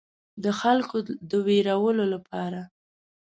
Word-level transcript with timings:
د 0.43 0.45
خلکو 0.59 0.97
د 1.29 1.31
ویرولو 1.47 2.03
لپاره. 2.13 2.61